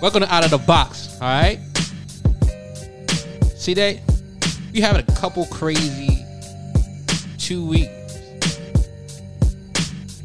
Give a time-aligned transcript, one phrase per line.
[0.00, 1.14] Welcome to Out of the Box.
[1.20, 1.58] All right.
[3.54, 3.98] See that?
[4.72, 6.24] We having a couple crazy
[7.36, 7.90] two weeks.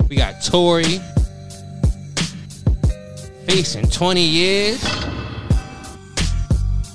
[0.10, 1.02] We got Tory
[3.46, 4.82] facing 20 years.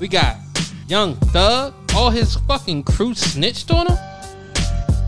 [0.01, 0.39] We got
[0.89, 1.75] Young Thug.
[1.95, 3.99] All his fucking crew snitched on him.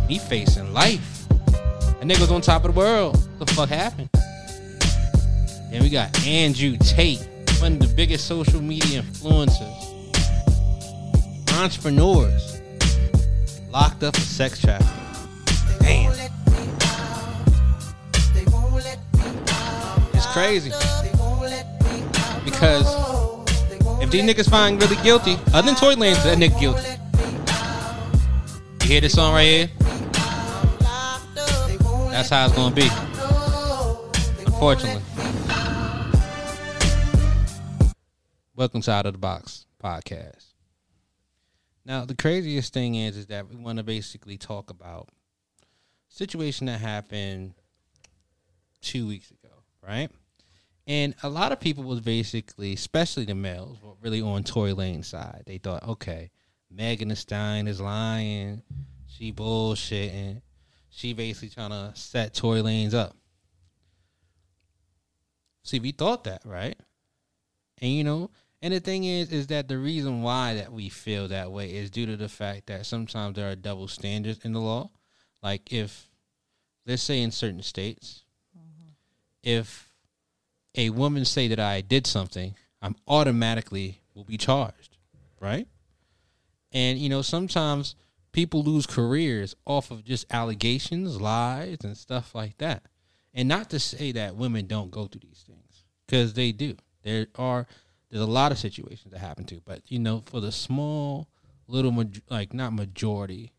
[0.09, 1.27] He facing life.
[1.29, 3.17] That nigga's on top of the world.
[3.39, 4.11] What the fuck happened?
[5.73, 7.27] And we got Andrew Tate,
[7.62, 9.79] one of the biggest social media influencers,
[11.52, 12.61] entrepreneurs,
[13.71, 14.93] locked up for sex trafficking.
[15.79, 16.11] Damn.
[20.12, 20.71] It's crazy.
[22.44, 22.85] Because
[24.02, 26.82] if these niggas find really guilty, other than Tory Lanez, that nigga guilty.
[28.82, 29.71] You hear this song right here?
[32.10, 32.88] That's how it's gonna be.
[34.47, 35.02] Unfortunately.
[38.62, 40.52] Welcome to Out of the Box podcast.
[41.84, 45.08] Now, the craziest thing is, is that we want to basically talk about
[46.08, 47.54] situation that happened
[48.80, 49.52] two weeks ago,
[49.84, 50.12] right?
[50.86, 55.06] And a lot of people was basically, especially the males, were really on Tory Lanez
[55.06, 55.42] side.
[55.44, 56.30] They thought, okay,
[56.70, 58.62] Megan Thee Stallion is lying,
[59.08, 60.41] she bullshitting,
[60.88, 63.16] she basically trying to set Tory Lanez up.
[65.64, 66.78] See, we thought that, right?
[67.80, 68.30] And you know,
[68.62, 71.91] and the thing is, is that the reason why that we feel that way is
[71.91, 74.91] due to the fact that sometimes there are double standards in the law.
[75.42, 76.08] Like if,
[76.86, 78.22] let's say in certain states,
[79.42, 79.92] if
[80.77, 84.97] a woman say that I did something, I'm automatically will be charged,
[85.41, 85.66] right?
[86.70, 87.97] And you know, sometimes
[88.30, 92.84] people lose careers off of just allegations, lies, and stuff like that.
[93.34, 96.76] And not to say that women don't go through these things, because they do.
[97.02, 97.66] There are
[98.12, 101.28] there's a lot of situations that happen to, but you know, for the small
[101.66, 103.53] little like not majority,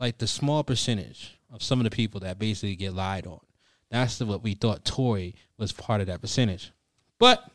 [0.00, 3.38] like the small percentage of some of the people that basically get lied on.
[3.88, 6.72] That's the, what we thought Tory was part of that percentage.
[7.20, 7.48] But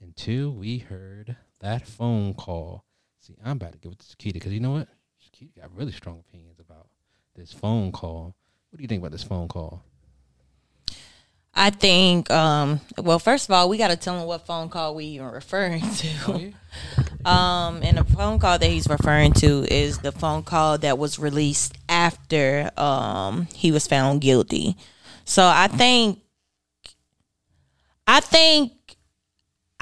[0.00, 2.84] until we heard that phone call,
[3.20, 4.88] see, I'm about to give it to Shakita because you know what?
[5.22, 6.88] Shakita got really strong opinions about
[7.36, 8.34] this phone call.
[8.70, 9.84] What do you think about this phone call?
[11.54, 14.94] I think, um, well, first of all, we got to tell him what phone call
[14.94, 16.08] we even referring to.
[16.28, 16.50] Oh, yeah?
[17.22, 21.18] Um, and the phone call that he's referring to is the phone call that was
[21.18, 24.76] released after um, he was found guilty.
[25.26, 26.20] So I think,
[28.06, 28.72] I think,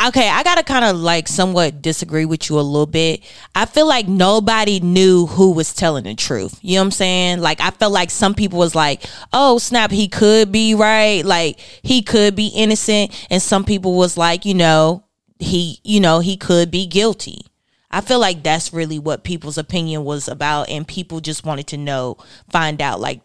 [0.07, 3.23] okay, I gotta kind of like somewhat disagree with you a little bit.
[3.55, 6.59] I feel like nobody knew who was telling the truth.
[6.63, 7.41] You know what I'm saying?
[7.41, 11.25] Like I felt like some people was like, "Oh snap, he could be right.
[11.25, 15.05] Like he could be innocent," and some people was like, you know,
[15.39, 17.47] he, you know, he could be guilty.
[17.91, 21.79] I feel like that's really what people's opinion was about, and people just wanted to
[21.79, 22.19] know,
[22.51, 23.23] find out, like,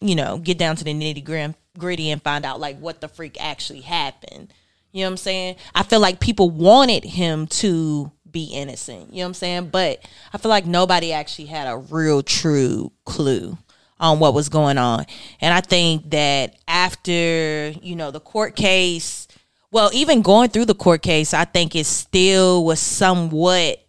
[0.00, 3.36] you know, get down to the nitty gritty and find out like what the freak
[3.40, 4.52] actually happened.
[4.94, 5.56] You know what I'm saying?
[5.74, 9.12] I feel like people wanted him to be innocent.
[9.12, 9.68] You know what I'm saying?
[9.70, 13.58] But I feel like nobody actually had a real true clue
[13.98, 15.04] on what was going on.
[15.40, 19.26] And I think that after, you know, the court case,
[19.72, 23.80] well, even going through the court case, I think it still was somewhat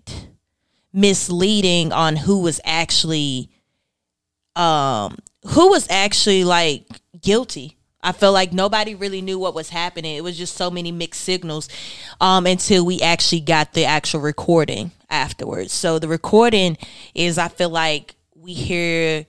[0.91, 3.51] misleading on who was actually
[4.55, 5.17] um
[5.49, 6.87] who was actually like
[7.21, 7.77] guilty.
[8.05, 10.15] I felt like nobody really knew what was happening.
[10.15, 11.67] It was just so many mixed signals
[12.21, 15.73] um, until we actually got the actual recording afterwards.
[15.73, 16.77] So the recording
[17.15, 19.25] is, I feel like we hear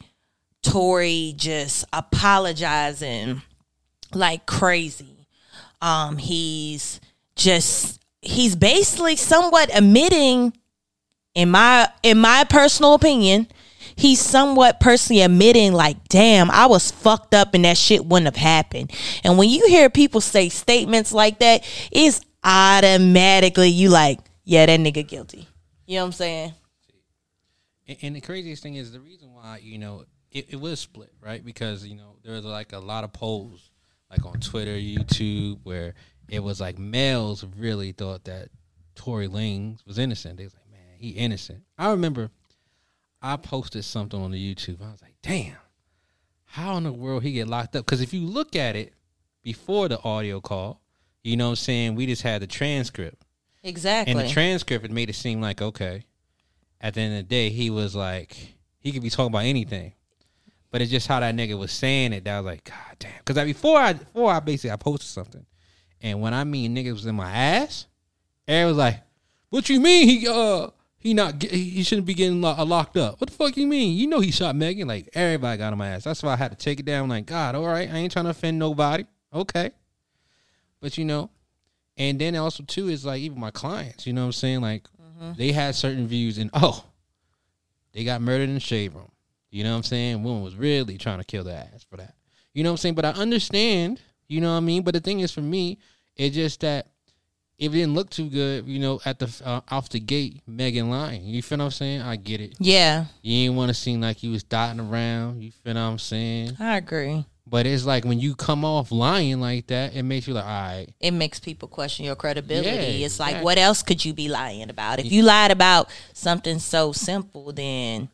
[0.63, 3.41] Tory just apologizing
[4.13, 5.27] like crazy.
[5.81, 7.01] Um, he's
[7.35, 10.53] just he's basically somewhat admitting,
[11.35, 13.49] in my in my personal opinion,
[13.97, 18.37] he's somewhat personally admitting like damn i was fucked up and that shit wouldn't have
[18.37, 18.91] happened
[19.25, 24.79] and when you hear people say statements like that it's automatically you like yeah that
[24.79, 25.49] nigga guilty
[25.87, 26.55] you know what i'm saying
[28.03, 30.05] And, the craziest thing is the reason why you know
[30.37, 31.45] it, it was split, right?
[31.45, 33.71] Because you know there was like a lot of polls,
[34.11, 35.95] like on Twitter, YouTube, where
[36.29, 38.49] it was like males really thought that
[38.95, 40.37] Tory Lanez was innocent.
[40.37, 41.63] They was like, man, he innocent.
[41.79, 42.31] I remember
[43.23, 44.81] I posted something on the YouTube.
[44.83, 45.57] I was like, damn,
[46.45, 47.85] how in the world he get locked up?
[47.85, 48.93] Because if you look at it
[49.43, 50.81] before the audio call,
[51.23, 53.23] you know what I'm saying, we just had the transcript.
[53.63, 56.05] exactly And the transcript it made it seem like okay.
[56.81, 58.37] At the end of the day, he was like
[58.79, 59.95] he could be talking about anything,
[60.71, 63.13] but it's just how that nigga was saying it that I was like, God damn.
[63.25, 65.45] Because before I before I basically I posted something,
[66.01, 67.87] And when I mean niggas was in my ass,
[68.47, 69.03] everyone was like,
[69.51, 70.69] "What you mean he uh
[71.07, 73.21] he not get, he shouldn't be getting lo- uh, locked up?
[73.21, 73.97] What the fuck you mean?
[73.97, 74.89] You know he shot Megan.
[74.89, 76.03] Like everybody got on my ass.
[76.03, 77.09] That's why I had to take it down.
[77.09, 79.05] Like God, all right, I ain't trying to offend nobody.
[79.33, 79.71] Okay,
[80.81, 81.31] but you know,
[81.97, 84.05] and then also too is like even my clients.
[84.07, 84.61] You know what I'm saying?
[84.63, 84.89] Like
[85.37, 86.85] they had certain views and oh,
[87.93, 89.11] they got murdered in the shade room.
[89.51, 90.23] You know what I'm saying?
[90.25, 92.15] Woman was really trying to kill their ass for that.
[92.53, 92.95] You know what I'm saying?
[92.97, 94.01] But I understand.
[94.27, 94.83] You know what I mean?
[94.83, 95.79] But the thing is, for me,
[96.17, 96.89] it's just that
[97.59, 101.25] it didn't look too good, you know, at the uh, off the gate, Megan lying.
[101.25, 102.03] You feel what I'm saying?
[102.03, 102.55] I get it.
[102.59, 105.43] Yeah, You ain't want to seem like you was dotting around.
[105.43, 106.57] You feel what I'm saying?
[106.61, 107.25] I agree.
[107.49, 110.51] But it's like when you come off lying like that, it makes you like, all
[110.51, 112.69] right, It makes people question your credibility.
[112.69, 113.45] Yeah, it's like, exactly.
[113.45, 114.99] what else could you be lying about?
[114.99, 118.09] If you lied about something so simple, then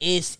[0.00, 0.38] it's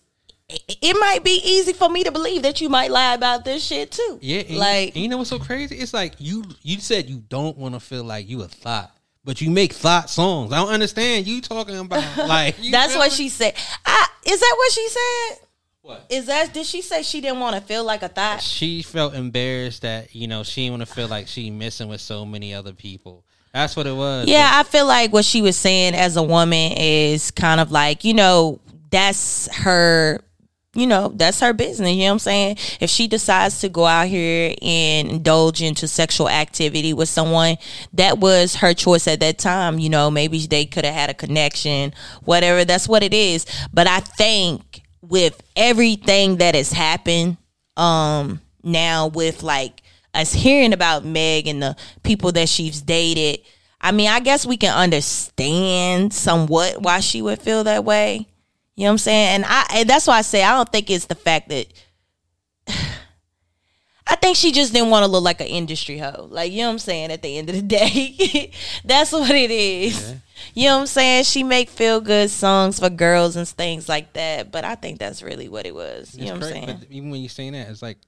[0.49, 3.65] it, it might be easy for me to believe that you might lie about this
[3.65, 4.19] shit too.
[4.23, 5.77] Yeah, like and you know what's so crazy?
[5.77, 8.95] It's like you you said you don't want to feel like you a thought,
[9.25, 10.53] but you make thought songs.
[10.53, 13.17] I don't understand you talking about like that's what me?
[13.17, 13.55] she said.
[13.85, 15.47] I, is that what she said?
[15.83, 16.07] What?
[16.09, 18.41] Is that did she say she didn't want to feel like a thought?
[18.41, 22.01] She felt embarrassed that you know she didn't want to feel like she missing with
[22.01, 23.25] so many other people.
[23.53, 24.29] That's what it was.
[24.29, 28.05] Yeah, I feel like what she was saying as a woman is kind of like,
[28.05, 28.61] you know,
[28.91, 30.21] that's her
[30.77, 31.93] you know, that's her business.
[31.93, 32.57] You know what I'm saying?
[32.81, 37.57] If she decides to go out here and indulge into sexual activity with someone,
[37.95, 39.79] that was her choice at that time.
[39.79, 41.95] You know, maybe they could have had a connection,
[42.25, 42.65] whatever.
[42.65, 43.47] That's what it is.
[43.73, 47.39] But I think with everything that has happened,
[47.77, 49.83] um, now with like
[50.13, 53.41] us hearing about Meg and the people that she's dated,
[53.81, 58.27] I mean, I guess we can understand somewhat why she would feel that way.
[58.77, 59.29] You know what I'm saying?
[59.37, 61.67] And I and that's why I say I don't think it's the fact that
[64.09, 66.29] I think she just didn't want to look like an industry hoe.
[66.31, 67.11] Like, you know what I'm saying?
[67.11, 68.53] At the end of the day,
[68.85, 70.15] that's what it is.
[70.55, 71.25] You know what I'm saying?
[71.25, 74.53] She make feel good songs for girls and things like that.
[74.53, 76.15] But I think that's really what it was.
[76.15, 76.79] You It's know what I'm saying?
[76.79, 77.99] But even when you're saying that, it's like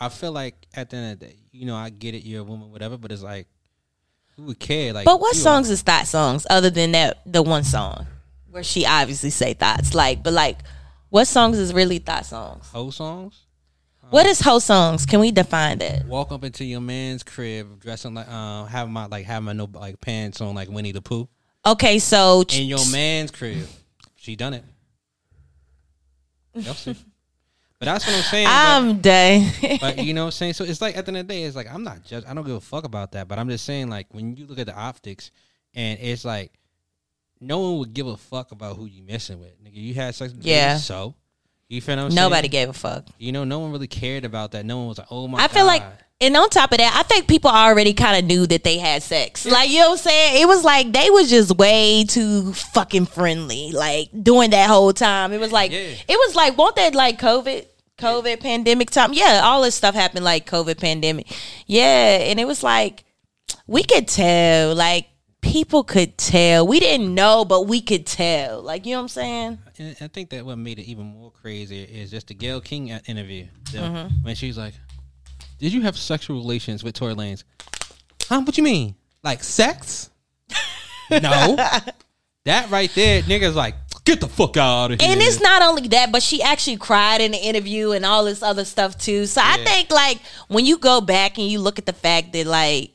[0.00, 2.40] I feel like at the end of the day, you know, I get it, you're
[2.40, 3.46] a woman, whatever, but it's like
[4.34, 4.92] who would care?
[4.92, 8.06] Like, But what songs is thought songs other than that the one song
[8.56, 9.94] where she obviously say thoughts?
[9.94, 10.60] Like, but like,
[11.10, 12.66] what songs is really thought songs?
[12.70, 13.42] Whole songs.
[14.08, 15.04] What is hoe songs?
[15.04, 16.06] Can we define that?
[16.06, 19.68] Walk up into your man's crib, dressing like, um, having my like having my no
[19.70, 21.28] like pants on like Winnie the Pooh
[21.66, 23.66] Okay, so in your man's crib.
[24.14, 24.64] She done it.
[26.76, 26.96] See.
[27.78, 28.46] But that's what I'm saying.
[28.48, 29.52] I'm done.
[29.80, 30.54] But you know what I'm saying?
[30.54, 32.32] So it's like at the end of the day, it's like I'm not just I
[32.32, 33.28] don't give a fuck about that.
[33.28, 35.30] But I'm just saying, like, when you look at the optics
[35.74, 36.52] and it's like
[37.40, 39.62] no one would give a fuck about who you messing with.
[39.62, 40.76] Nigga, you had sex with Yeah.
[40.78, 41.14] so
[41.68, 42.50] you feel what I'm Nobody saying?
[42.50, 43.04] gave a fuck.
[43.18, 44.64] You know, no one really cared about that.
[44.64, 45.44] No one was like, Oh my god.
[45.44, 45.82] I feel like,
[46.20, 49.02] and on top of that, I think people already kind of knew that they had
[49.02, 49.44] sex.
[49.44, 50.42] Like, you know what I'm saying?
[50.42, 55.32] It was like they was just way too fucking friendly, like during that whole time.
[55.32, 55.78] It was like, Yeah.
[56.08, 57.66] it was like, won't that like COVID?
[57.98, 59.12] COVID pandemic time.
[59.14, 61.26] Yeah, all this stuff happened like COVID pandemic.
[61.66, 63.04] Yeah, and it was like
[63.66, 65.06] we could tell, like
[65.56, 66.66] people could tell.
[66.66, 68.60] We didn't know, but we could tell.
[68.60, 69.58] Like, you know what I'm saying?
[69.78, 72.92] And I think that what made it even more crazy is just the Gayle King
[72.92, 73.46] uh, interview.
[73.72, 74.22] The- Mm-hmm.
[74.22, 74.74] When she's like,
[75.58, 77.44] Did you have sexual relations with Tory Lanez?
[78.28, 78.42] Huh?
[78.42, 78.96] What you mean?
[79.22, 80.10] Like sex?
[81.10, 81.56] no.
[82.44, 85.10] that right there, niggas like, get the fuck out of here.
[85.10, 88.42] And it's not only that, but she actually cried in the interview and all this
[88.42, 89.24] other stuff too.
[89.26, 92.46] So I think like when you go back and you look at the fact that
[92.46, 92.90] like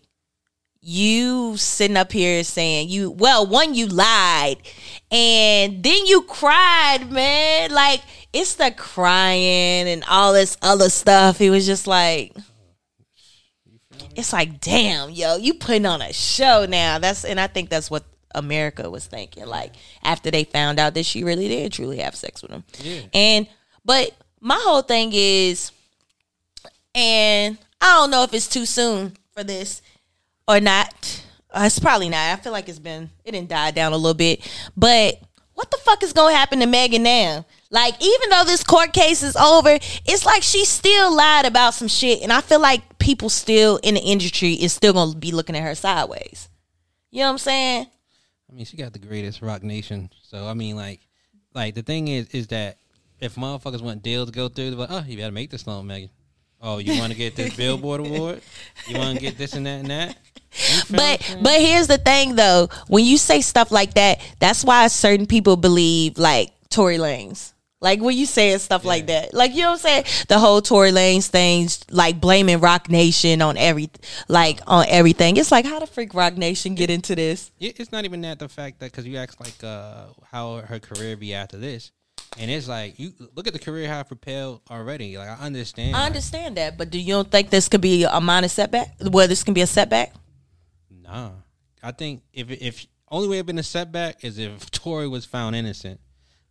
[0.81, 4.57] you sitting up here saying you well, one you lied
[5.11, 7.71] and then you cried, man.
[7.71, 8.01] Like
[8.33, 11.39] it's the crying and all this other stuff.
[11.39, 12.35] It was just like
[14.15, 16.99] it's like, damn, yo, you putting on a show now.
[16.99, 19.45] That's and I think that's what America was thinking.
[19.45, 19.73] Like
[20.03, 22.63] after they found out that she really did truly have sex with him.
[22.79, 23.01] Yeah.
[23.13, 23.47] And
[23.85, 25.71] but my whole thing is,
[26.95, 29.81] and I don't know if it's too soon for this
[30.51, 31.23] or not.
[31.51, 32.17] Uh, it's probably not.
[32.17, 34.49] I feel like it's been it didn't die down a little bit.
[34.75, 35.21] But
[35.53, 37.45] what the fuck is gonna happen to Megan now?
[37.69, 41.87] Like, even though this court case is over, it's like she still lied about some
[41.87, 45.55] shit, and I feel like people still in the industry is still gonna be looking
[45.55, 46.49] at her sideways.
[47.11, 47.87] You know what I'm saying?
[48.49, 50.09] I mean, she got the greatest Roc Nation.
[50.23, 51.01] So I mean, like,
[51.53, 52.77] like the thing is, is that
[53.19, 55.61] if motherfuckers want deals to go through, they're like, oh, you got to make this
[55.61, 56.09] song, Megan.
[56.61, 58.41] Oh, you want to get this Billboard award?
[58.87, 60.17] You want to get this and that and that?
[60.51, 63.95] You feel what I'm But but here's the thing though, when you say stuff like
[63.95, 67.53] that, that's why certain people believe like Tory Lanez.
[67.81, 70.25] Like when you saying stuff like that, like you know what I'm saying.
[70.27, 73.89] The whole Tory Lanez things, like blaming Roc Nation on every,
[74.27, 75.37] like on everything.
[75.37, 77.49] It's like how the freak Roc Nation get into this?
[77.59, 81.17] It's not even that the fact that because you asked like uh how her career
[81.17, 81.91] be after this,
[82.39, 85.17] and it's like you look at the career how propelled already.
[85.17, 85.95] Like I understand.
[85.95, 88.95] I understand that, but do you don't think this could be a minor setback?
[89.01, 90.13] Well, this can be a setback.
[90.89, 91.31] Nah,
[91.83, 95.55] I think if if only way it been a setback is if Tory was found
[95.55, 95.99] innocent,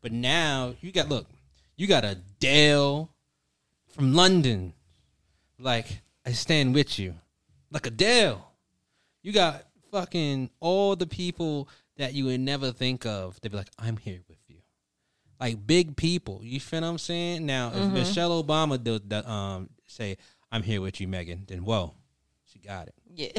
[0.00, 1.26] but now you got look,
[1.76, 3.10] you got a Dale
[3.88, 4.74] from London,
[5.58, 7.14] like I stand with you,
[7.70, 8.46] like Adele.
[9.22, 13.38] You got fucking all the people that you would never think of.
[13.40, 14.39] They'd be like, I'm here with you,
[15.40, 16.40] like big people.
[16.42, 17.46] You feel what I'm saying?
[17.46, 20.16] Now, if Michelle Obama did that, um, say,
[20.52, 21.94] "I'm here with you, Megan," then whoa,
[22.52, 22.94] she got it.
[23.14, 23.30] Yeah.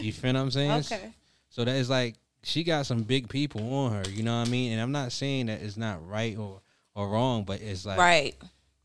[0.00, 0.70] You feel what I'm saying?
[0.70, 1.12] okay.
[1.50, 4.10] So that is like she got some big people on her.
[4.10, 4.72] You know what I mean?
[4.72, 6.60] And I'm not saying that it's not right or
[6.94, 8.34] or wrong, but it's like Right.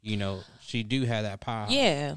[0.01, 1.67] you know she do have that power.
[1.69, 2.15] Yeah.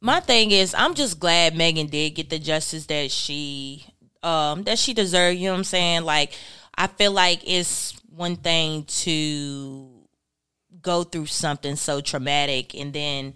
[0.00, 3.84] My thing is, I'm just glad Megan did get the justice that she
[4.22, 5.38] um that she deserved.
[5.38, 6.02] You know what I'm saying?
[6.04, 6.32] Like,
[6.76, 9.88] I feel like it's one thing to
[10.80, 13.34] go through something so traumatic and then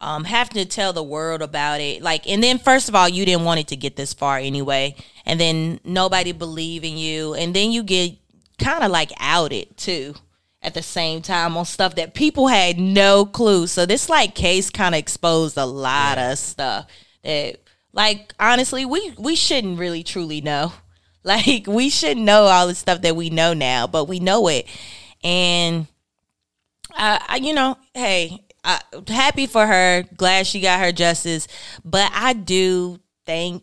[0.00, 2.02] um having to tell the world about it.
[2.02, 4.96] Like, and then first of all, you didn't want it to get this far anyway,
[5.24, 8.16] and then nobody believing you, and then you get
[8.58, 10.14] kind of like outed too
[10.62, 13.66] at the same time on stuff that people had no clue.
[13.66, 16.86] So this like case kind of exposed a lot of stuff
[17.24, 17.56] that
[17.92, 20.72] like honestly we we shouldn't really truly know.
[21.24, 24.66] Like we shouldn't know all the stuff that we know now, but we know it.
[25.22, 25.86] And
[26.92, 30.04] I, I you know, hey, I, happy for her.
[30.16, 31.46] Glad she got her justice,
[31.84, 33.62] but I do think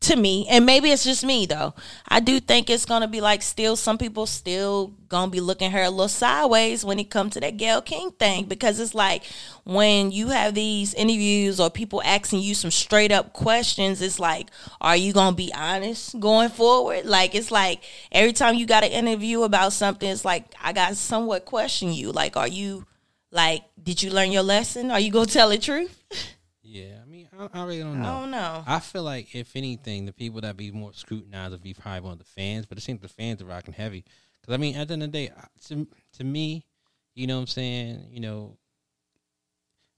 [0.00, 1.74] to me, and maybe it's just me though.
[2.08, 5.82] I do think it's gonna be like still some people still gonna be looking her
[5.82, 9.24] a little sideways when it comes to that Gayle King thing because it's like
[9.64, 14.50] when you have these interviews or people asking you some straight up questions, it's like,
[14.80, 17.06] are you gonna be honest going forward?
[17.06, 17.82] Like it's like
[18.12, 22.12] every time you got an interview about something, it's like I got somewhat question you.
[22.12, 22.84] Like, are you
[23.30, 24.90] like, did you learn your lesson?
[24.90, 25.98] Are you gonna tell the truth?
[26.64, 26.96] yeah.
[27.02, 28.08] I mean, I, I really don't know.
[28.08, 28.20] I know.
[28.20, 28.64] don't know.
[28.66, 32.12] I feel like if anything, the people that be more scrutinized would be probably one
[32.14, 34.04] of the fans, but it seems the fans are rocking heavy.
[34.40, 35.32] Because I mean, at the end of the day,
[35.68, 36.66] to to me,
[37.14, 38.56] you know what I'm saying, you know,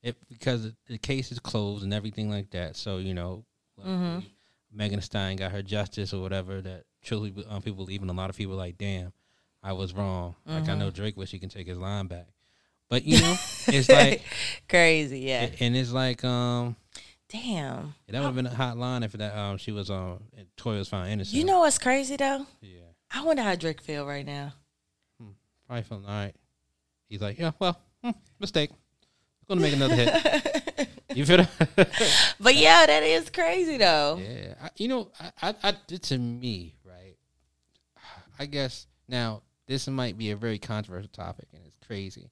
[0.02, 3.44] if because the case is closed and everything like that, so you know,
[3.78, 4.30] luckily,
[4.72, 6.60] Megan Stein got her justice or whatever.
[6.60, 9.12] That truly, um, people and a lot of people like, damn,
[9.62, 10.36] I was wrong.
[10.46, 12.28] Like I know Drake wish he can take his line back,
[12.88, 13.36] but you know,
[13.68, 14.22] it's like,
[14.68, 15.48] Crazy, yeah.
[15.60, 16.76] and it's like, um.
[17.28, 17.94] Damn.
[18.06, 20.20] Yeah, that would have been a hot line if that um she was um
[20.56, 21.36] Toya was found innocent.
[21.36, 22.46] You know what's crazy though?
[22.60, 24.52] yeah, I wonder how Drake feel right now.
[25.66, 26.34] probably feeling all right.
[27.08, 28.70] He's like, yeah, well, hmm, mistake.
[29.48, 30.88] Gonna make another hit.
[31.14, 32.34] You feel that?
[32.40, 34.20] But yeah, that is crazy though.
[34.22, 37.16] yeah, I, you know, I, I, I to me, right?
[38.38, 42.30] I guess now this might be a very controversial topic and it's crazy,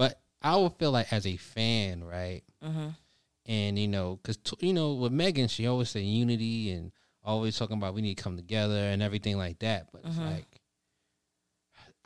[0.00, 2.42] but I would feel like as a fan, right?
[2.64, 2.96] Mhm.
[3.44, 6.90] And you know, because you know, with Megan, she always say unity and
[7.22, 9.88] always talking about we need to come together and everything like that.
[9.92, 10.60] But it's like,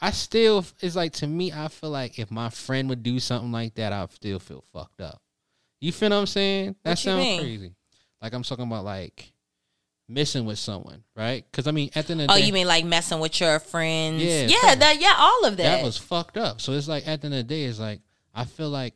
[0.01, 3.53] I still, it's like to me, I feel like if my friend would do something
[3.53, 5.23] like that, I'd still feel fucked up.
[5.81, 6.75] You feel what I'm saying?
[6.83, 7.77] That sounds crazy.
[8.21, 9.33] Like I'm talking about like
[10.09, 11.45] missing with someone, right?
[11.51, 13.41] Because I mean, at the end of the Oh, day, you mean like messing with
[13.41, 14.23] your friends?
[14.23, 15.63] Yeah, yeah, that yeah, all of that.
[15.79, 16.61] that was fucked up.
[16.61, 18.01] So it's like at the end of the day, it's like
[18.35, 18.95] I feel like,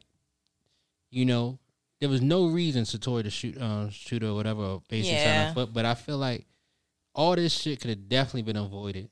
[1.11, 1.59] you know,
[2.01, 5.53] there was no reason Satori to shoot, uh, shoot or whatever, or basically Yeah.
[5.53, 5.73] foot.
[5.73, 6.47] But I feel like
[7.15, 9.09] all this shit could have definitely been avoided.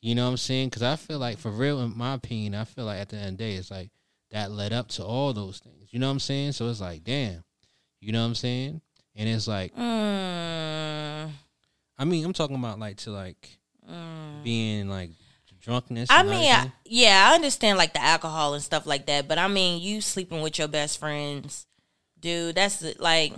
[0.00, 0.68] You know what I'm saying?
[0.68, 3.32] Because I feel like, for real, in my opinion, I feel like at the end
[3.32, 3.90] of the day, it's like
[4.30, 5.88] that led up to all those things.
[5.90, 6.52] You know what I'm saying?
[6.52, 7.42] So it's like, damn.
[8.00, 8.80] You know what I'm saying?
[9.18, 11.30] And it's like, Mm,
[11.98, 13.58] I mean, I'm talking about like to like
[14.42, 15.10] being like
[15.60, 16.08] drunkenness.
[16.10, 19.48] I mean, I, yeah, I understand like the alcohol and stuff like that, but I
[19.48, 21.66] mean, you sleeping with your best friends,
[22.18, 22.54] dude.
[22.54, 23.32] That's like,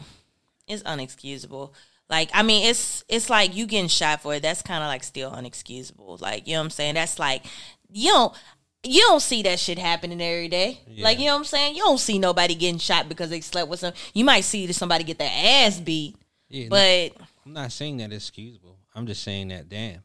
[0.69, 1.73] it's unexcusable.
[2.09, 4.43] Like, I mean, it's it's like you getting shot for it.
[4.43, 6.21] That's kind of like still unexcusable.
[6.21, 6.95] Like, you know what I'm saying?
[6.95, 7.45] That's like
[7.91, 8.35] you don't
[8.83, 10.81] you don't see that shit happening every day.
[10.99, 11.77] Like, you know what I'm saying?
[11.77, 13.93] You don't see nobody getting shot because they slept with some.
[14.15, 16.17] You might see somebody get their ass beat,
[16.49, 18.79] yeah, no, but I'm not saying that it's excusable.
[18.95, 20.03] I'm just saying that damn.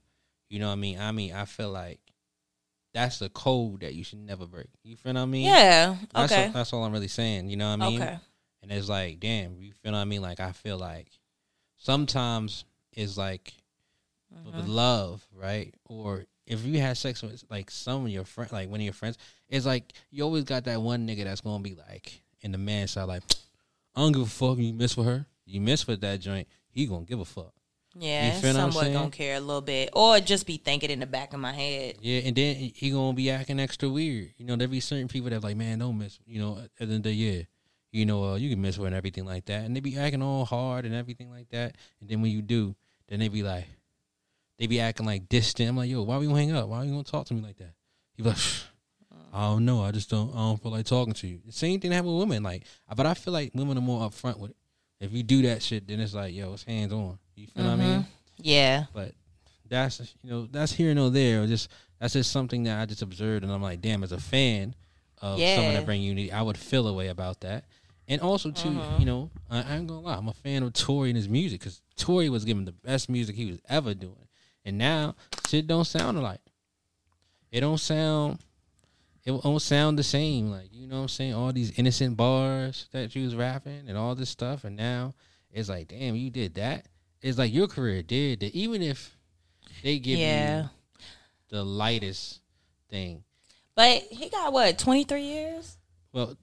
[0.49, 0.99] You know what I mean?
[0.99, 1.99] I mean, I feel like
[2.93, 4.67] that's the code that you should never break.
[4.83, 5.45] You feel what I mean?
[5.45, 7.49] yeah, That's okay, all, that's all I'm really saying.
[7.49, 8.01] You know what I mean?
[8.01, 8.17] okay,
[8.61, 10.21] And it's like, damn, you feel what I mean?
[10.21, 11.07] Like I feel like
[11.77, 13.53] sometimes it's like
[14.35, 14.67] Mm-hmm.
[14.67, 15.73] love, right?
[15.85, 18.93] Or if you had sex with like some of your friends, like one of your
[18.93, 19.17] friends,
[19.49, 22.87] it's like you always got that one nigga that's gonna be like in the man
[22.87, 23.23] side, like
[23.95, 24.57] I don't give a fuck.
[24.57, 26.47] You miss with her, you miss with that joint.
[26.69, 27.53] He gonna give a fuck.
[27.97, 30.99] Yeah, You feel what somewhat gonna care a little bit, or just be thinking in
[30.99, 31.95] the back of my head.
[32.01, 34.33] Yeah, and then he gonna be acting extra weird.
[34.37, 36.19] You know, there be certain people that like, man, don't miss.
[36.25, 37.47] You know, at the end of the year,
[37.93, 40.21] you know, uh, you can miss her and everything like that, and they be acting
[40.21, 41.77] all hard and everything like that.
[42.01, 42.75] And then when you do,
[43.07, 43.65] then they be like,
[44.57, 45.69] they be acting like distant.
[45.69, 46.67] I'm like, yo, why are we gonna hang up?
[46.67, 47.73] Why are you gonna talk to me like that?
[48.13, 48.37] He be like,
[49.33, 49.83] I don't know.
[49.83, 50.31] I just don't.
[50.33, 51.41] I don't feel like talking to you.
[51.45, 52.43] The same thing happen with women.
[52.43, 52.63] Like,
[52.95, 54.57] but I feel like women are more upfront with it.
[55.01, 57.19] If you do that shit, then it's like, yo, it's hands on.
[57.35, 57.99] You feel what I mean?
[57.99, 58.09] Mm-hmm.
[58.37, 59.11] Yeah, but
[59.67, 61.43] that's you know that's here and there.
[61.43, 61.69] Or just
[61.99, 64.73] that's just something that I just observed, and I'm like, damn, as a fan
[65.21, 67.65] of someone that bring unity, I would feel a way about that.
[68.07, 68.99] And also too, mm-hmm.
[68.99, 71.61] you know, I, I ain't gonna lie, I'm a fan of Tory and his music
[71.61, 74.24] because Tory was giving the best music he was ever doing,
[74.65, 75.15] and now
[75.47, 76.41] shit don't sound alike.
[77.51, 78.39] It don't sound.
[79.23, 80.51] It don't sound the same.
[80.51, 81.33] Like you know what I'm saying.
[81.33, 85.13] All these innocent bars that you was rapping and all this stuff, and now
[85.51, 86.85] it's like, damn, you did that.
[87.21, 88.53] It's like your career did that.
[88.53, 89.15] Even if
[89.83, 90.63] they give Yeah.
[90.63, 90.69] you
[91.49, 92.41] the lightest
[92.89, 93.23] thing,
[93.75, 95.77] but he got what twenty three years.
[96.11, 96.35] well,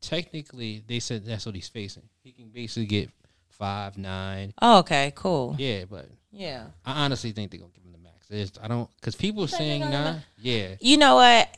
[0.00, 2.08] technically they said that's what he's facing.
[2.22, 3.10] He can basically get
[3.50, 4.52] five, nine.
[4.62, 5.54] Oh, okay, cool.
[5.58, 6.64] Yeah, but Yeah.
[6.84, 8.26] I honestly think they're gonna give him the max.
[8.30, 10.14] It's, I don't because people think saying they're nah.
[10.40, 11.48] Yeah, You know what?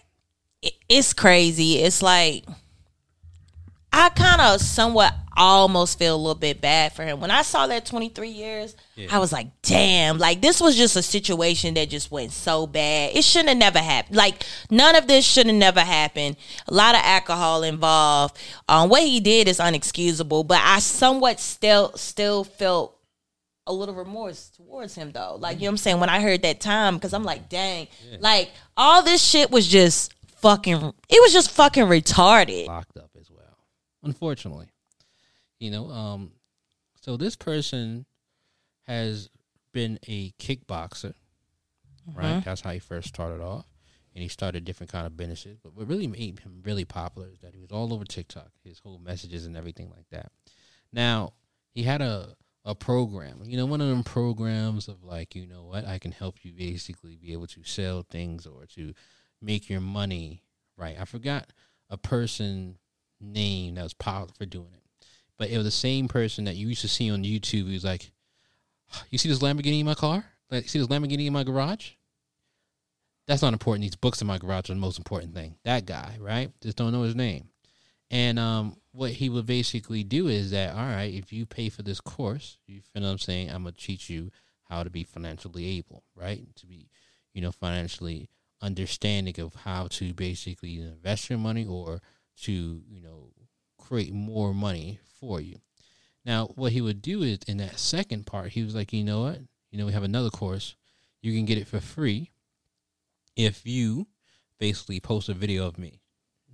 [0.63, 1.79] It- It's crazy.
[1.79, 2.45] It's like
[3.93, 7.21] I kind of somewhat almost feel a little bit bad for him.
[7.21, 9.07] When I saw that 23 years, Yeah.
[9.11, 13.15] I was like, damn, like this was just a situation that just went so bad.
[13.15, 14.17] It shouldn't have never happened.
[14.17, 16.37] Like none of this should have never happened.
[16.67, 18.37] A lot of alcohol involved.
[18.69, 22.94] Um, what he did is unexcusable, but I somewhat still still felt
[23.67, 25.37] a little remorse towards him though.
[25.39, 26.01] Like, you know what I'm saying?
[26.01, 27.89] When I heard that time, because I'm like, dang,
[28.21, 30.77] like all this shit was just fucking
[31.09, 32.67] it was just fucking retarded.
[32.67, 33.59] locked up as well.
[34.03, 34.69] Unfortunately,
[35.59, 35.91] you know.
[35.91, 36.33] Um,
[37.01, 38.07] so this person
[38.87, 39.29] has
[39.73, 41.15] been a kickboxer,
[42.15, 42.43] right?
[42.45, 43.67] That's how he first started off,
[44.15, 45.59] and he started different kind of businesses.
[45.63, 48.79] But what really made him really popular is that he was all over TikTok, his
[48.79, 50.31] whole messages and everything like that.
[50.93, 51.33] Now
[51.73, 55.65] he had a a program, you know, one of them programs of like, you know
[55.65, 58.95] what, I can help you basically be able to sell things or to
[59.43, 60.43] make your money
[60.77, 60.97] right.
[60.99, 61.53] I forgot
[61.91, 62.79] a person
[63.21, 64.83] name that was popular for doing it.
[65.37, 67.67] But it was the same person that you used to see on YouTube.
[67.67, 68.13] He was like,
[69.11, 70.25] You see this Lamborghini in my car?
[70.51, 71.93] Like, see this Lamborghini in my garage?
[73.27, 73.83] That's not important.
[73.83, 75.57] These books in my garage are the most important thing.
[75.65, 76.51] That guy, right?
[76.63, 77.49] Just don't know his name.
[78.11, 81.83] And um, what he would basically do is that, all right, if you pay for
[81.83, 83.51] this course, you feel what I'm saying?
[83.51, 84.31] I'm going to teach you
[84.71, 86.47] how to be financially able, right?
[86.55, 86.89] To be,
[87.33, 88.31] you know, financially
[88.63, 92.01] understanding of how to basically invest your money or
[92.43, 93.31] to, you know,
[93.79, 95.57] create more money for you.
[96.25, 99.23] Now, what he would do is in that second part, he was like, you know
[99.23, 99.41] what?
[99.73, 100.77] You know, we have another course.
[101.21, 102.31] You can get it for free
[103.35, 104.07] if you
[104.61, 106.01] basically post a video of me.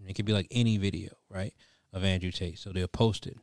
[0.08, 1.52] It could be like any video, right?
[1.92, 2.58] Of Andrew Tate.
[2.58, 3.36] So they'll post it.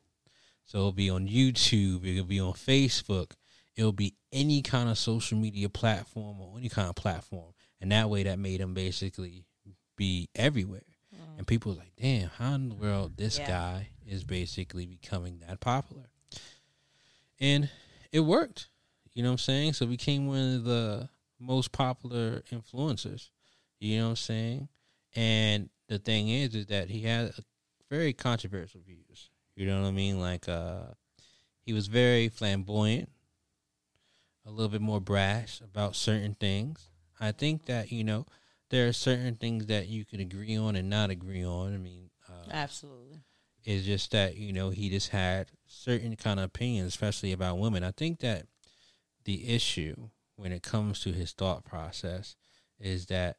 [0.65, 3.31] So it'll be on YouTube, it'll be on Facebook,
[3.75, 7.53] it'll be any kind of social media platform or any kind of platform.
[7.79, 9.45] And that way that made him basically
[9.95, 10.83] be everywhere.
[11.37, 11.49] And mm.
[11.49, 13.47] people like, damn, how in the world this Yeah.
[13.47, 16.09] guy is basically becoming that popular?
[17.39, 17.69] And
[18.11, 18.69] it worked.
[19.13, 19.73] You know what I'm saying?
[19.73, 23.29] So he became one of the most popular influencers.
[23.79, 24.69] You know what I'm saying?
[25.15, 27.43] And the thing is, is that he had a
[27.89, 29.29] very controversial views.
[29.55, 30.19] You know what I mean?
[30.19, 30.93] Like, uh,
[31.61, 33.09] he was very flamboyant,
[34.45, 36.89] a little bit more brash about certain things.
[37.19, 38.25] I think that you know
[38.69, 41.73] there are certain things that you can agree on and not agree on.
[41.73, 43.19] I mean, uh, Absolutely.
[43.63, 47.83] it's just that you know he just had certain kind of opinions, especially about women.
[47.83, 48.45] I think that
[49.25, 52.35] the issue when it comes to his thought process
[52.79, 53.37] is that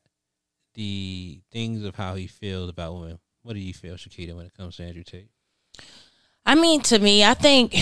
[0.75, 3.19] the things of how he feels about women.
[3.43, 5.31] What do you feel, Shakita, when it comes to Andrew Tate?
[6.45, 7.75] I mean, to me, I think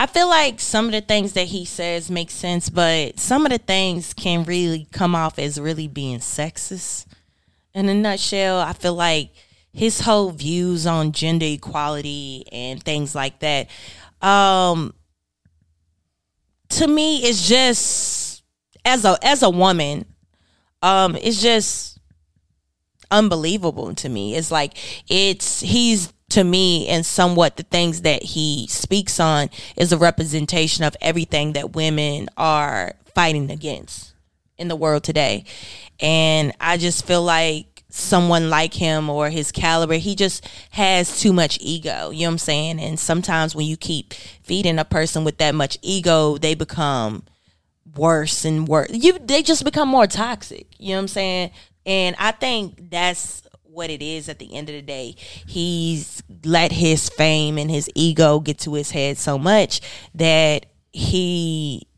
[0.00, 3.52] I feel like some of the things that he says make sense, but some of
[3.52, 7.06] the things can really come off as really being sexist.
[7.74, 9.30] In a nutshell, I feel like
[9.72, 13.68] his whole views on gender equality and things like that,
[14.20, 14.94] um,
[16.70, 18.42] to me, it's just
[18.84, 20.04] as a as a woman,
[20.82, 21.97] um, it's just
[23.10, 24.36] unbelievable to me.
[24.36, 24.76] It's like
[25.08, 30.84] it's he's to me and somewhat the things that he speaks on is a representation
[30.84, 34.12] of everything that women are fighting against.
[34.58, 35.44] in the world today.
[36.00, 41.32] And I just feel like someone like him or his caliber, he just has too
[41.32, 42.10] much ego.
[42.10, 42.80] You know what I'm saying?
[42.80, 47.22] And sometimes when you keep feeding a person with that much ego, they become
[47.96, 48.90] worse and worse.
[48.92, 50.66] You they just become more toxic.
[50.78, 51.50] You know what I'm saying?
[51.88, 55.14] And I think that's what it is at the end of the day.
[55.46, 59.80] He's let his fame and his ego get to his head so much
[60.14, 61.88] that he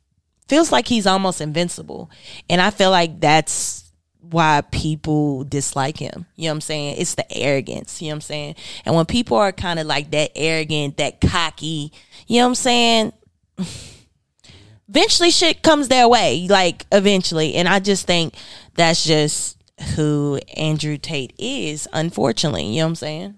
[0.48, 2.08] feels like he's almost invincible.
[2.48, 6.26] And I feel like that's why people dislike him.
[6.36, 6.96] You know what I'm saying?
[6.98, 8.00] It's the arrogance.
[8.00, 8.54] You know what I'm saying?
[8.84, 11.92] And when people are kind of like that arrogant, that cocky,
[12.28, 13.12] you know what I'm saying?
[14.88, 16.46] eventually shit comes their way.
[16.48, 17.54] Like eventually.
[17.54, 18.34] And I just think
[18.74, 19.59] that's just
[19.96, 22.66] who Andrew Tate is, unfortunately.
[22.66, 23.34] You know what I'm saying?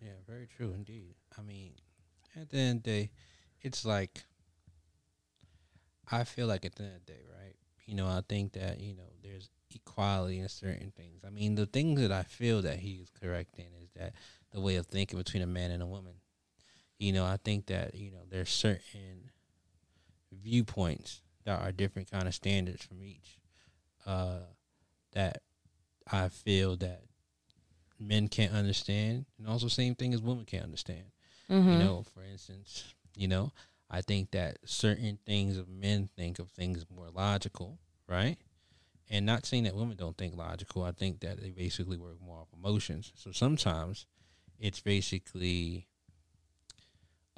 [0.00, 1.14] Yeah, very true indeed.
[1.38, 1.72] I mean,
[2.40, 3.10] at the end of the day,
[3.62, 4.24] it's like
[6.10, 7.56] I feel like at the end of the day, right?
[7.86, 11.22] You know, I think that, you know, there's equality in certain things.
[11.26, 14.12] I mean, the things that I feel that he's correct in is that
[14.52, 16.14] the way of thinking between a man and a woman.
[16.98, 19.30] You know, I think that, you know, there's certain
[20.32, 23.38] viewpoints that are different kind of standards from each.
[24.06, 24.38] Uh
[25.16, 25.40] that
[26.12, 27.00] I feel that
[27.98, 31.04] men can't understand, and also same thing as women can't understand.
[31.50, 31.72] Mm-hmm.
[31.72, 33.50] You know, for instance, you know,
[33.90, 38.36] I think that certain things of men think of things more logical, right?
[39.08, 40.82] And not saying that women don't think logical.
[40.82, 43.12] I think that they basically work more off emotions.
[43.14, 44.04] So sometimes
[44.58, 45.86] it's basically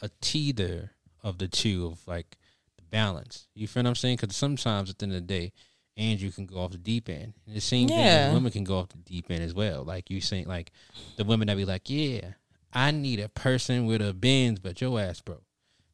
[0.02, 2.38] a teeter of the two of like
[2.76, 3.46] the balance.
[3.54, 4.16] You feel what I'm saying?
[4.16, 5.52] Because sometimes at the end of the day,
[5.98, 7.34] Andrew can go off the deep end.
[7.46, 8.32] And the same thing Yeah.
[8.32, 9.82] women can go off the deep end as well.
[9.82, 10.70] Like you saying, like
[11.16, 12.32] the women that be like, yeah,
[12.72, 15.42] I need a person with a Benz, but your ass broke.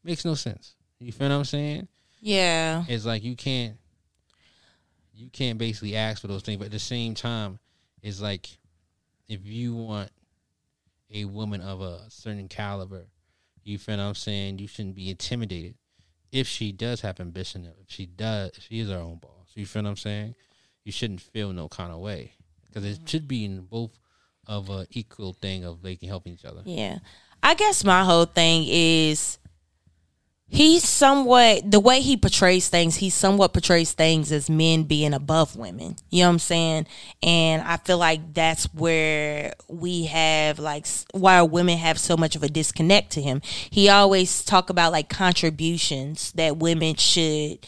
[0.05, 0.75] Makes no sense.
[1.01, 1.89] You feel what I'm saying?
[2.21, 2.85] Yeah.
[2.87, 3.79] It's like you can't,
[5.15, 6.59] you can't basically ask for those things.
[6.59, 7.59] But at the same time,
[8.03, 8.59] it's like
[9.29, 10.11] if you want
[11.13, 13.07] a woman of a certain caliber,
[13.63, 14.59] you feel what I'm saying?
[14.59, 15.77] You shouldn't be intimidated
[16.33, 17.65] if she does have ambition.
[17.81, 19.31] If she does, if she is her own boss.
[19.55, 20.35] You feel what I'm saying?
[20.85, 22.33] You shouldn't feel no kind of way
[22.67, 23.93] because it should be in both
[24.47, 26.63] of a equal thing of they can help each other.
[26.65, 26.99] Yeah.
[27.43, 29.39] I guess my whole thing is
[30.49, 35.57] he's somewhat the way he portrays things, he somewhat portrays things as men being above
[35.57, 35.97] women.
[36.11, 36.87] You know what I'm saying?
[37.23, 42.43] And I feel like that's where we have like why women have so much of
[42.43, 43.41] a disconnect to him.
[43.45, 47.67] He always talk about like contributions that women should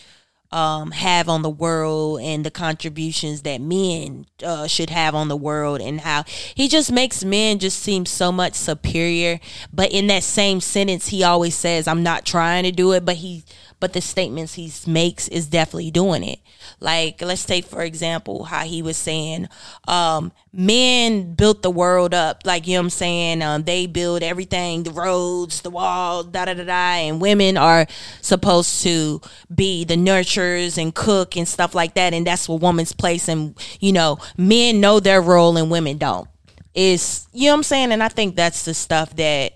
[0.57, 5.37] um, have on the world and the contributions that men uh, should have on the
[5.37, 9.39] world and how he just makes men just seem so much superior.
[9.71, 13.17] But in that same sentence he always says i'm not trying to do it but
[13.17, 13.45] he
[13.79, 16.41] but the statements he makes is definitely doing it.
[16.81, 19.49] Like let's take for example how he was saying
[19.87, 22.43] um, men built the world up.
[22.45, 23.43] Like you know what i'm saying?
[23.43, 27.87] Um, they build everything the roads the wall da da da da and women are
[28.23, 29.21] supposed to
[29.55, 33.57] be the nurturers and cook and stuff like that and that's what woman's place and
[33.81, 36.29] you know men know their role and women don't.
[36.75, 37.93] Is you know what i'm saying?
[37.93, 39.53] And i think that's the stuff that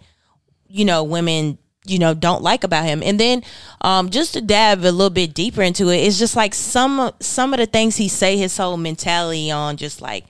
[0.68, 3.02] you know women you know don't like about him.
[3.02, 3.42] And then
[3.80, 7.52] um just to dive a little bit deeper into it it's just like some some
[7.52, 10.24] of the things he say his whole mentality on just like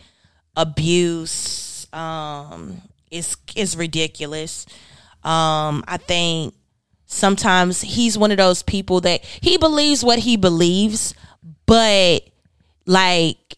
[0.56, 4.66] abuse um is is ridiculous.
[5.24, 6.54] Um i think
[7.06, 11.12] sometimes he's one of those people that he believes what he believes
[11.66, 12.22] but
[12.86, 13.56] like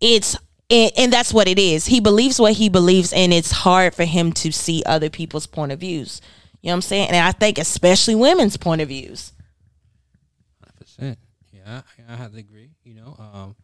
[0.00, 0.36] it's
[0.70, 1.86] and, and that's what it is.
[1.86, 5.72] He believes what he believes and it's hard for him to see other people's point
[5.72, 6.20] of views
[6.60, 9.32] you know what i'm saying and i think especially women's point of views
[10.98, 11.18] percent.
[11.52, 12.70] Yeah, I, I have to agree.
[12.84, 13.56] You know, um,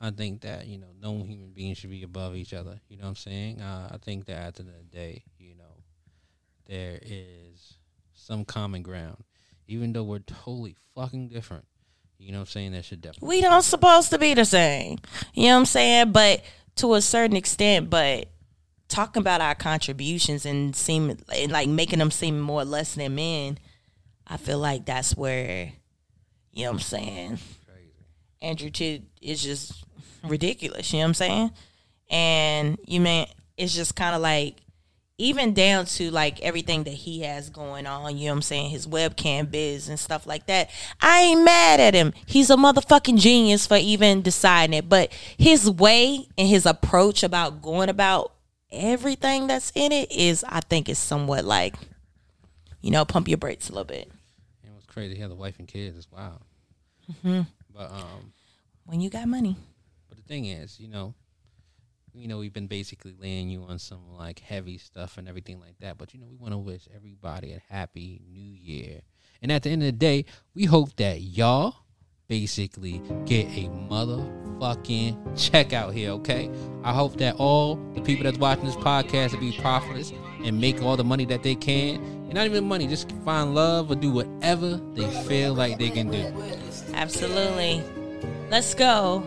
[0.00, 2.80] I think that you know no human being should be above each other.
[2.88, 3.60] You know what I'm saying?
[3.60, 5.82] Uh, I think that at the end of the day, you know,
[6.66, 7.74] there is
[8.14, 9.24] some common ground,
[9.66, 11.64] even though we're totally fucking different.
[12.18, 12.72] You know what I'm saying?
[12.72, 13.28] That should definitely.
[13.28, 14.98] we don't supposed to be the same
[15.34, 16.40] you know what i'm saying but
[16.76, 18.28] to a certain extent but
[18.92, 23.58] talking about our contributions and seem and like making them seem more less than men
[24.26, 25.72] i feel like that's where
[26.52, 27.38] you know what i'm saying
[28.42, 29.84] Andrew Tate is just
[30.24, 30.92] ridiculous.
[30.92, 31.50] You know what I'm saying?
[32.10, 33.26] And you mean
[33.56, 34.56] it's just kind of like
[35.18, 38.18] even down to like everything that he has going on.
[38.18, 38.70] You know what I'm saying?
[38.70, 40.70] His webcam biz and stuff like that.
[41.00, 42.12] I ain't mad at him.
[42.26, 44.88] He's a motherfucking genius for even deciding it.
[44.88, 48.32] But his way and his approach about going about
[48.72, 51.74] everything that's in it is, I think, is somewhat like,
[52.80, 54.10] you know, pump your brakes a little bit.
[54.64, 55.14] It was crazy?
[55.14, 55.96] He had a wife and kids.
[55.96, 56.40] It's wild.
[57.10, 57.42] Mm-hmm.
[57.74, 58.32] But um,
[58.84, 59.56] when you got money.
[60.08, 61.14] But the thing is, you know,
[62.14, 65.78] you know, we've been basically laying you on some like heavy stuff and everything like
[65.80, 65.98] that.
[65.98, 69.00] But you know, we want to wish everybody a happy new year.
[69.40, 71.76] And at the end of the day, we hope that y'all
[72.32, 76.50] basically get a motherfucking check out here, okay?
[76.82, 80.80] I hope that all the people that's watching this podcast will be profiters and make
[80.80, 81.96] all the money that they can.
[81.96, 86.10] And not even money, just find love or do whatever they feel like they can
[86.10, 86.32] do.
[86.94, 87.84] Absolutely.
[88.48, 89.22] Let's go.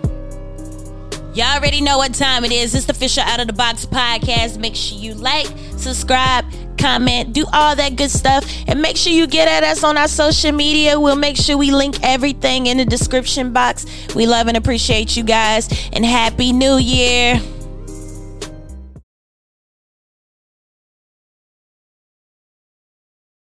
[1.35, 2.73] Y'all already know what time it is.
[2.73, 4.57] It's the Fisher Out of the Box podcast.
[4.57, 5.45] Make sure you like,
[5.77, 6.43] subscribe,
[6.85, 8.45] comment, do all that good stuff.
[8.67, 10.99] And make sure you get at us on our social media.
[10.99, 13.85] We'll make sure we link everything in the description box.
[14.13, 15.67] We love and appreciate you guys.
[15.93, 17.41] And Happy New Year.